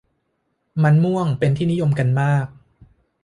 [0.83, 2.47] มันม่วงเป็นที่นิยมกันมาก